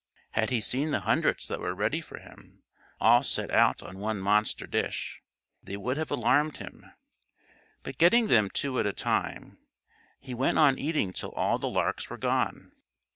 [0.31, 2.63] Had he seen the hundreds that were ready for him,
[2.99, 5.21] all set out on one monster dish,
[5.61, 6.87] they would have alarmed him;
[7.83, 9.59] but getting them two at a time,
[10.19, 12.71] he went on eating till all the larks were gone.